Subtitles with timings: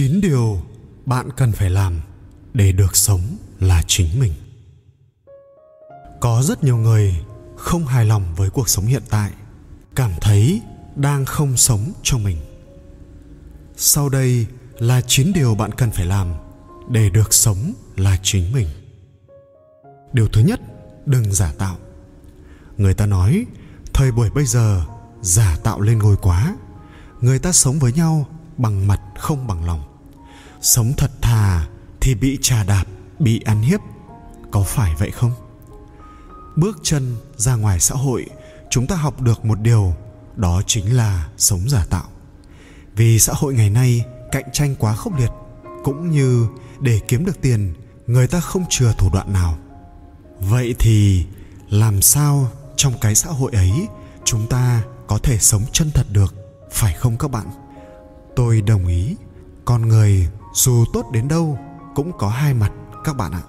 [0.00, 0.62] 9 điều
[1.06, 2.00] bạn cần phải làm
[2.54, 3.20] để được sống
[3.58, 4.32] là chính mình.
[6.20, 7.14] Có rất nhiều người
[7.56, 9.30] không hài lòng với cuộc sống hiện tại,
[9.94, 10.62] cảm thấy
[10.96, 12.36] đang không sống cho mình.
[13.76, 14.46] Sau đây
[14.78, 16.34] là 9 điều bạn cần phải làm
[16.88, 18.68] để được sống là chính mình.
[20.12, 20.60] Điều thứ nhất,
[21.06, 21.76] đừng giả tạo.
[22.76, 23.46] Người ta nói,
[23.92, 24.84] thời buổi bây giờ,
[25.22, 26.56] giả tạo lên ngôi quá.
[27.20, 29.89] Người ta sống với nhau bằng mặt không bằng lòng
[30.60, 31.66] sống thật thà
[32.00, 32.84] thì bị trà đạp,
[33.18, 33.80] bị ăn hiếp,
[34.50, 35.32] có phải vậy không?
[36.56, 38.26] Bước chân ra ngoài xã hội,
[38.70, 39.94] chúng ta học được một điều,
[40.36, 42.08] đó chính là sống giả tạo.
[42.96, 45.30] Vì xã hội ngày nay cạnh tranh quá khốc liệt,
[45.84, 46.46] cũng như
[46.80, 47.74] để kiếm được tiền,
[48.06, 49.58] người ta không chừa thủ đoạn nào.
[50.40, 51.26] Vậy thì
[51.70, 53.72] làm sao trong cái xã hội ấy
[54.24, 56.34] chúng ta có thể sống chân thật được,
[56.70, 57.46] phải không các bạn?
[58.36, 59.16] Tôi đồng ý,
[59.64, 61.58] con người dù tốt đến đâu,
[61.94, 62.72] cũng có hai mặt,
[63.04, 63.42] các bạn ạ.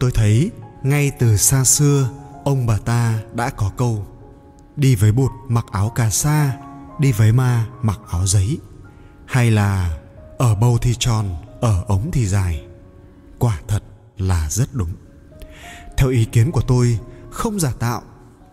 [0.00, 0.50] Tôi thấy,
[0.82, 2.08] ngay từ xa xưa,
[2.44, 4.06] ông bà ta đã có câu,
[4.76, 6.56] đi với bụt mặc áo cà sa,
[6.98, 8.58] đi với ma mặc áo giấy.
[9.26, 9.98] Hay là,
[10.38, 11.28] ở bầu thì tròn,
[11.60, 12.64] ở ống thì dài.
[13.38, 13.82] Quả thật
[14.18, 14.92] là rất đúng.
[15.96, 16.98] Theo ý kiến của tôi,
[17.30, 18.02] không giả tạo,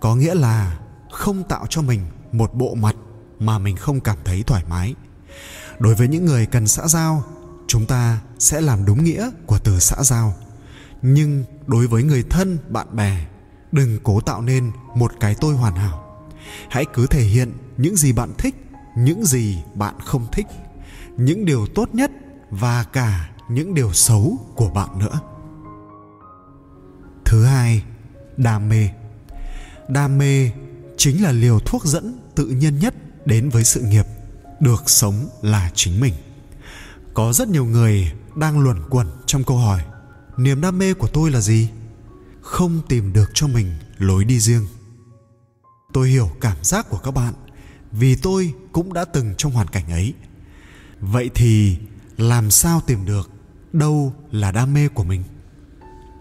[0.00, 0.78] có nghĩa là
[1.10, 2.00] không tạo cho mình
[2.32, 2.96] một bộ mặt
[3.38, 4.94] mà mình không cảm thấy thoải mái.
[5.78, 7.24] Đối với những người cần xã giao
[7.74, 10.34] chúng ta sẽ làm đúng nghĩa của từ xã giao.
[11.02, 13.26] Nhưng đối với người thân, bạn bè,
[13.72, 16.26] đừng cố tạo nên một cái tôi hoàn hảo.
[16.68, 18.54] Hãy cứ thể hiện những gì bạn thích,
[18.96, 20.46] những gì bạn không thích,
[21.16, 22.10] những điều tốt nhất
[22.50, 25.20] và cả những điều xấu của bạn nữa.
[27.24, 27.82] Thứ hai,
[28.36, 28.88] đam mê.
[29.88, 30.50] Đam mê
[30.96, 32.94] chính là liều thuốc dẫn tự nhiên nhất
[33.26, 34.06] đến với sự nghiệp,
[34.60, 36.14] được sống là chính mình
[37.14, 39.84] có rất nhiều người đang luẩn quẩn trong câu hỏi,
[40.36, 41.68] niềm đam mê của tôi là gì?
[42.40, 44.66] Không tìm được cho mình lối đi riêng.
[45.92, 47.34] Tôi hiểu cảm giác của các bạn,
[47.92, 50.14] vì tôi cũng đã từng trong hoàn cảnh ấy.
[51.00, 51.76] Vậy thì
[52.16, 53.30] làm sao tìm được
[53.72, 55.24] đâu là đam mê của mình?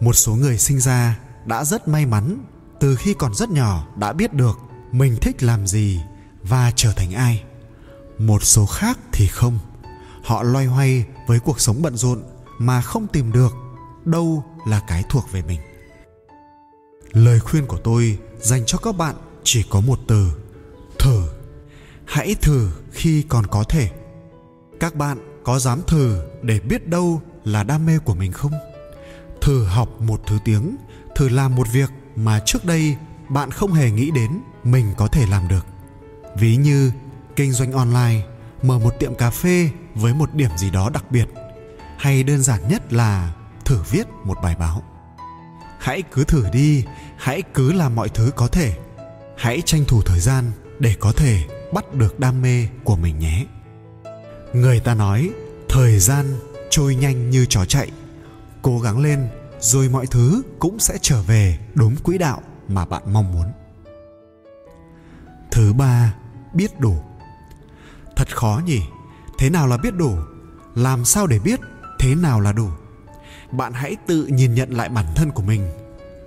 [0.00, 2.44] Một số người sinh ra đã rất may mắn
[2.80, 4.58] từ khi còn rất nhỏ đã biết được
[4.92, 6.00] mình thích làm gì
[6.42, 7.44] và trở thành ai.
[8.18, 9.58] Một số khác thì không
[10.24, 12.22] họ loay hoay với cuộc sống bận rộn
[12.58, 13.52] mà không tìm được
[14.04, 15.60] đâu là cái thuộc về mình.
[17.12, 20.32] Lời khuyên của tôi dành cho các bạn chỉ có một từ,
[20.98, 21.22] thử.
[22.04, 23.90] Hãy thử khi còn có thể.
[24.80, 28.52] Các bạn có dám thử để biết đâu là đam mê của mình không?
[29.40, 30.76] Thử học một thứ tiếng,
[31.16, 32.96] thử làm một việc mà trước đây
[33.28, 34.30] bạn không hề nghĩ đến
[34.64, 35.66] mình có thể làm được.
[36.36, 36.92] Ví như
[37.36, 38.33] kinh doanh online
[38.64, 41.28] mở một tiệm cà phê với một điểm gì đó đặc biệt,
[41.98, 44.82] hay đơn giản nhất là thử viết một bài báo.
[45.78, 46.84] Hãy cứ thử đi,
[47.16, 48.76] hãy cứ làm mọi thứ có thể.
[49.36, 50.44] Hãy tranh thủ thời gian
[50.78, 53.46] để có thể bắt được đam mê của mình nhé.
[54.52, 55.30] Người ta nói,
[55.68, 56.26] thời gian
[56.70, 57.90] trôi nhanh như chó chạy.
[58.62, 59.28] Cố gắng lên,
[59.60, 63.46] rồi mọi thứ cũng sẽ trở về đúng quỹ đạo mà bạn mong muốn.
[65.50, 66.14] Thứ ba,
[66.52, 67.02] biết đủ
[68.16, 68.82] thật khó nhỉ?
[69.38, 70.16] Thế nào là biết đủ?
[70.74, 71.60] Làm sao để biết
[71.98, 72.68] thế nào là đủ?
[73.52, 75.68] Bạn hãy tự nhìn nhận lại bản thân của mình.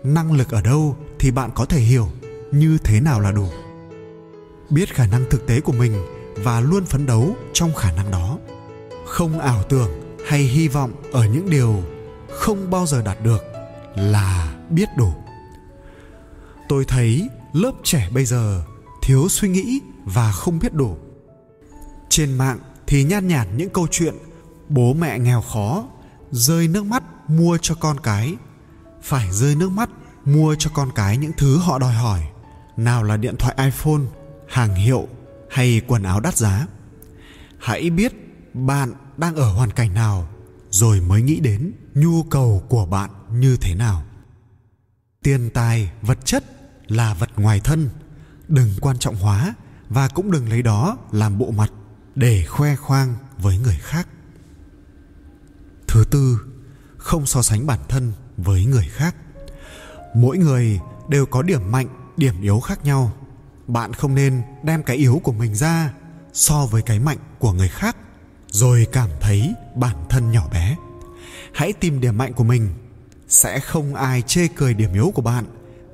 [0.03, 2.07] Năng lực ở đâu thì bạn có thể hiểu
[2.51, 3.47] như thế nào là đủ.
[4.69, 6.05] Biết khả năng thực tế của mình
[6.35, 8.37] và luôn phấn đấu trong khả năng đó.
[9.05, 9.89] Không ảo tưởng
[10.27, 11.83] hay hy vọng ở những điều
[12.29, 13.43] không bao giờ đạt được
[13.95, 15.13] là biết đủ.
[16.69, 18.63] Tôi thấy lớp trẻ bây giờ
[19.01, 20.97] thiếu suy nghĩ và không biết đủ
[22.17, 24.15] trên mạng thì nhan nhản những câu chuyện
[24.69, 25.85] bố mẹ nghèo khó,
[26.31, 28.35] rơi nước mắt, mua cho con cái
[29.01, 29.89] phải rơi nước mắt,
[30.25, 32.27] mua cho con cái những thứ họ đòi hỏi,
[32.77, 34.01] nào là điện thoại iphone,
[34.49, 35.07] hàng hiệu
[35.49, 36.67] hay quần áo đắt giá.
[37.59, 38.13] Hãy biết
[38.53, 40.27] bạn đang ở hoàn cảnh nào
[40.69, 44.03] rồi mới nghĩ đến nhu cầu của bạn như thế nào.
[45.23, 46.43] Tiền tài, vật chất
[46.87, 47.89] là vật ngoài thân,
[48.47, 49.53] đừng quan trọng hóa
[49.89, 51.71] và cũng đừng lấy đó làm bộ mặt
[52.17, 54.07] để khoe khoang với người khác.
[55.87, 56.39] Thứ tư,
[56.97, 59.15] không so sánh bản thân với người khác.
[60.15, 61.87] Mỗi người đều có điểm mạnh,
[62.17, 63.11] điểm yếu khác nhau.
[63.67, 65.93] Bạn không nên đem cái yếu của mình ra
[66.33, 67.97] so với cái mạnh của người khác,
[68.51, 70.77] rồi cảm thấy bản thân nhỏ bé.
[71.53, 72.69] Hãy tìm điểm mạnh của mình.
[73.27, 75.45] Sẽ không ai chê cười điểm yếu của bạn,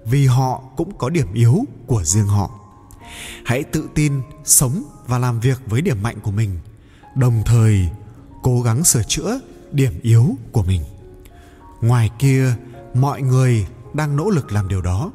[0.06, 2.60] vì họ cũng có điểm yếu của riêng họ.
[3.46, 6.60] Hãy tự tin sống và làm việc với điểm mạnh của mình,
[7.16, 7.90] đồng thời
[8.44, 9.40] cố gắng sửa chữa
[9.72, 10.82] điểm yếu của mình.
[11.82, 12.56] Ngoài kia,
[12.94, 15.12] mọi người đang nỗ lực làm điều đó.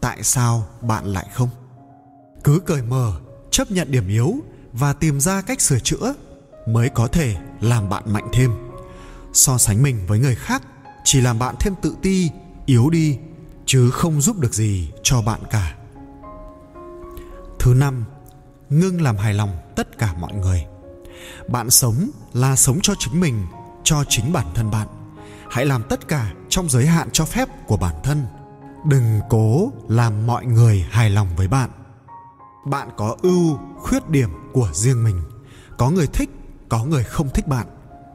[0.00, 1.48] Tại sao bạn lại không?
[2.44, 4.34] Cứ cởi mở, chấp nhận điểm yếu
[4.72, 6.14] và tìm ra cách sửa chữa
[6.66, 8.52] mới có thể làm bạn mạnh thêm.
[9.32, 10.62] So sánh mình với người khác
[11.04, 12.30] chỉ làm bạn thêm tự ti,
[12.66, 13.18] yếu đi,
[13.66, 15.74] chứ không giúp được gì cho bạn cả.
[17.58, 18.04] Thứ năm
[18.72, 20.64] ngưng làm hài lòng tất cả mọi người.
[21.48, 23.46] Bạn sống là sống cho chính mình,
[23.84, 24.88] cho chính bản thân bạn.
[25.50, 28.26] Hãy làm tất cả trong giới hạn cho phép của bản thân.
[28.86, 31.70] Đừng cố làm mọi người hài lòng với bạn.
[32.66, 35.22] Bạn có ưu, khuyết điểm của riêng mình.
[35.78, 36.30] Có người thích,
[36.68, 37.66] có người không thích bạn.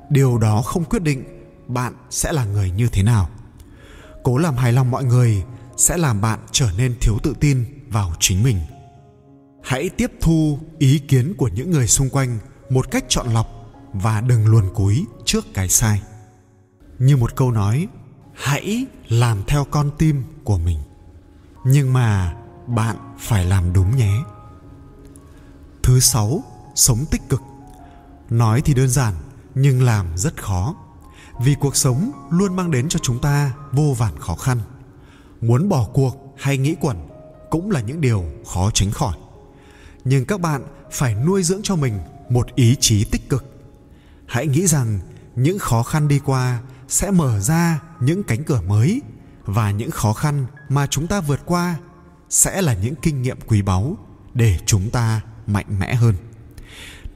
[0.09, 1.23] Điều đó không quyết định
[1.67, 3.29] bạn sẽ là người như thế nào.
[4.23, 5.43] Cố làm hài lòng mọi người
[5.77, 8.57] sẽ làm bạn trở nên thiếu tự tin vào chính mình
[9.67, 13.47] hãy tiếp thu ý kiến của những người xung quanh một cách chọn lọc
[13.93, 16.01] và đừng luồn cúi trước cái sai.
[16.99, 17.87] Như một câu nói,
[18.33, 20.79] hãy làm theo con tim của mình.
[21.65, 22.35] Nhưng mà
[22.67, 24.13] bạn phải làm đúng nhé.
[25.83, 26.43] Thứ sáu,
[26.75, 27.41] sống tích cực.
[28.29, 29.13] Nói thì đơn giản,
[29.55, 30.75] nhưng làm rất khó.
[31.39, 34.57] Vì cuộc sống luôn mang đến cho chúng ta vô vàn khó khăn.
[35.41, 37.07] Muốn bỏ cuộc hay nghĩ quẩn
[37.49, 39.17] cũng là những điều khó tránh khỏi
[40.09, 41.99] nhưng các bạn phải nuôi dưỡng cho mình
[42.29, 43.45] một ý chí tích cực.
[44.25, 44.99] Hãy nghĩ rằng
[45.35, 49.01] những khó khăn đi qua sẽ mở ra những cánh cửa mới,
[49.45, 51.75] và những khó khăn mà chúng ta vượt qua
[52.29, 53.97] sẽ là những kinh nghiệm quý báu
[54.33, 56.15] để chúng ta mạnh mẽ hơn.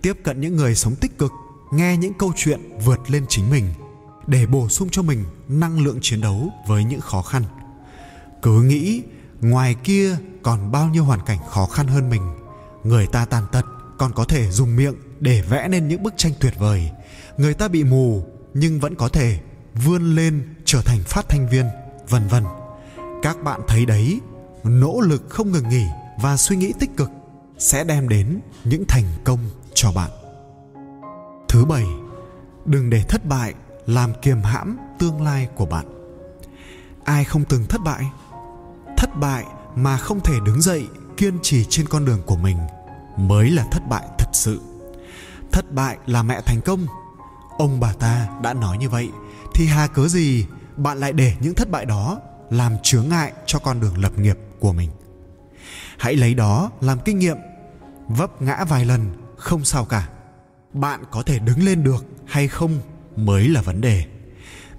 [0.01, 1.31] Tiếp cận những người sống tích cực,
[1.73, 3.73] nghe những câu chuyện vượt lên chính mình
[4.27, 7.43] để bổ sung cho mình năng lượng chiến đấu với những khó khăn.
[8.41, 9.03] Cứ nghĩ
[9.41, 12.21] ngoài kia còn bao nhiêu hoàn cảnh khó khăn hơn mình
[12.83, 13.65] người ta tàn tật,
[13.97, 16.91] còn có thể dùng miệng để vẽ nên những bức tranh tuyệt vời.
[17.37, 18.23] Người ta bị mù,
[18.53, 19.39] nhưng vẫn có thể
[19.85, 21.65] vươn lên trở thành phát thanh viên,
[22.09, 22.43] vân vân.
[23.21, 24.19] Các bạn thấy đấy,
[24.63, 25.85] nỗ lực không ngừng nghỉ
[26.21, 27.09] và suy nghĩ tích cực
[27.57, 29.39] sẽ đem đến những thành công
[29.73, 30.11] cho bạn.
[31.49, 31.85] Thứ bảy,
[32.65, 33.53] đừng để thất bại
[33.85, 35.85] làm kiềm hãm tương lai của bạn.
[37.03, 38.03] Ai không từng thất bại?
[38.97, 39.45] Thất bại
[39.75, 40.87] mà không thể đứng dậy
[41.21, 42.57] kiên trì trên con đường của mình
[43.17, 44.61] mới là thất bại thật sự.
[45.51, 46.85] Thất bại là mẹ thành công.
[47.57, 49.09] Ông bà ta đã nói như vậy,
[49.53, 50.45] thì hà cớ gì
[50.77, 52.19] bạn lại để những thất bại đó
[52.49, 54.89] làm chướng ngại cho con đường lập nghiệp của mình?
[55.97, 57.37] Hãy lấy đó làm kinh nghiệm,
[58.07, 60.09] vấp ngã vài lần không sao cả.
[60.73, 62.79] Bạn có thể đứng lên được hay không
[63.15, 64.05] mới là vấn đề.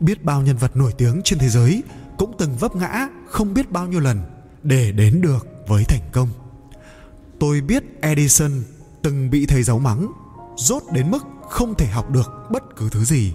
[0.01, 1.83] Biết bao nhân vật nổi tiếng trên thế giới
[2.19, 4.32] cũng từng vấp ngã không biết bao nhiêu lần
[4.63, 6.29] để đến được với thành công
[7.39, 8.63] tôi biết edison
[9.03, 10.13] từng bị thầy giáo mắng
[10.57, 13.33] rốt đến mức không thể học được bất cứ thứ gì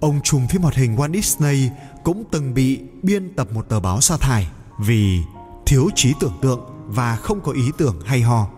[0.00, 1.70] ông trùm phim hoạt hình Walt Disney
[2.04, 4.48] cũng từng bị biên tập một tờ báo sa thải
[4.78, 5.20] vì
[5.66, 8.48] thiếu trí tưởng tượng và không có ý tưởng hay ho.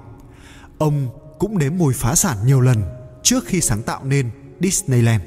[0.79, 1.09] Ông
[1.39, 2.83] cũng nếm mùi phá sản nhiều lần
[3.23, 4.31] trước khi sáng tạo nên
[4.61, 5.23] Disneyland.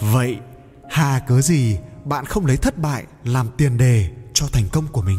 [0.00, 0.38] Vậy,
[0.90, 5.02] hà cớ gì bạn không lấy thất bại làm tiền đề cho thành công của
[5.02, 5.18] mình?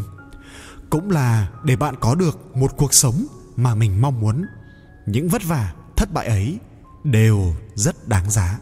[0.93, 3.25] Cũng là để bạn có được một cuộc sống
[3.55, 4.45] mà mình mong muốn.
[5.05, 6.59] Những vất vả, thất bại ấy
[7.03, 8.59] đều rất đáng giá.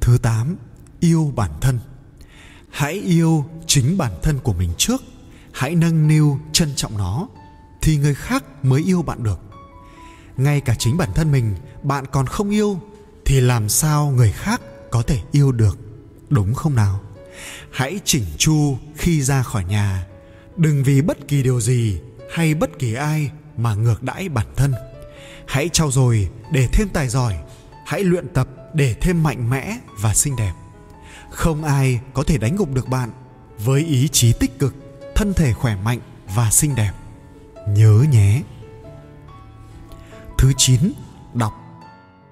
[0.00, 0.56] Thứ 8,
[1.00, 1.80] yêu bản thân.
[2.70, 5.02] Hãy yêu chính bản thân của mình trước,
[5.52, 7.28] hãy nâng niu trân trọng nó
[7.82, 9.40] thì người khác mới yêu bạn được.
[10.36, 12.80] Ngay cả chính bản thân mình bạn còn không yêu
[13.24, 14.60] thì làm sao người khác
[14.90, 15.78] có thể yêu được,
[16.28, 17.00] đúng không nào?
[17.70, 20.06] Hãy chỉnh chu khi ra khỏi nhà,
[20.56, 24.74] đừng vì bất kỳ điều gì hay bất kỳ ai mà ngược đãi bản thân.
[25.46, 27.38] Hãy trau dồi để thêm tài giỏi,
[27.86, 30.52] hãy luyện tập để thêm mạnh mẽ và xinh đẹp.
[31.30, 33.10] Không ai có thể đánh gục được bạn
[33.58, 34.74] với ý chí tích cực
[35.14, 36.00] thân thể khỏe mạnh
[36.34, 36.92] và xinh đẹp.
[37.68, 38.42] Nhớ nhé.
[40.38, 40.92] Thứ 9
[41.34, 41.52] đọc.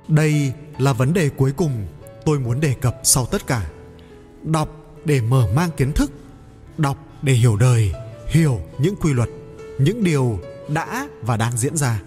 [0.08, 1.86] Đây là vấn đề cuối cùng
[2.24, 3.70] tôi muốn đề cập sau tất cả.
[4.42, 4.68] Đọc
[5.04, 6.12] để mở mang kiến thức.
[6.78, 7.92] Đọc để hiểu đời
[8.30, 9.28] hiểu những quy luật,
[9.78, 12.02] những điều đã và đang diễn ra.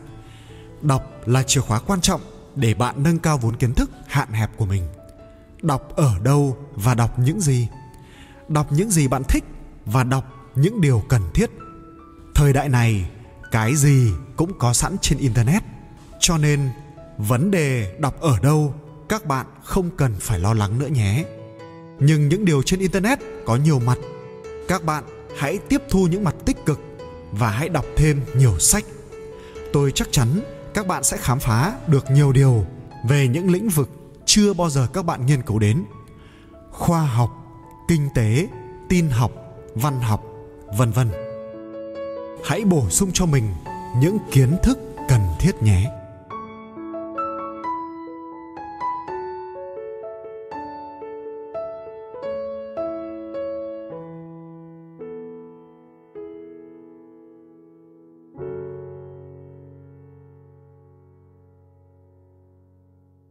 [0.81, 2.21] Đọc là chìa khóa quan trọng
[2.55, 4.83] để bạn nâng cao vốn kiến thức hạn hẹp của mình.
[5.61, 7.67] Đọc ở đâu và đọc những gì?
[8.47, 9.43] Đọc những gì bạn thích
[9.85, 10.25] và đọc
[10.55, 11.49] những điều cần thiết.
[12.35, 13.09] Thời đại này,
[13.51, 15.63] cái gì cũng có sẵn trên internet.
[16.19, 16.69] Cho nên,
[17.17, 18.73] vấn đề đọc ở đâu
[19.09, 21.25] các bạn không cần phải lo lắng nữa nhé.
[21.99, 23.97] Nhưng những điều trên internet có nhiều mặt.
[24.67, 25.03] Các bạn
[25.37, 26.79] hãy tiếp thu những mặt tích cực
[27.31, 28.85] và hãy đọc thêm nhiều sách.
[29.73, 30.27] Tôi chắc chắn
[30.73, 32.65] các bạn sẽ khám phá được nhiều điều
[33.09, 33.89] về những lĩnh vực
[34.25, 35.83] chưa bao giờ các bạn nghiên cứu đến.
[36.71, 37.31] Khoa học,
[37.87, 38.47] kinh tế,
[38.89, 39.31] tin học,
[39.75, 40.23] văn học,
[40.77, 41.09] vân vân.
[42.45, 43.49] Hãy bổ sung cho mình
[43.97, 45.91] những kiến thức cần thiết nhé.